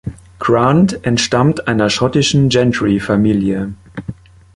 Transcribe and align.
Grant 0.39 1.05
entstammt 1.05 1.67
einer 1.67 1.91
schottischen 1.91 2.49
Gentry-Familie. 2.49 3.75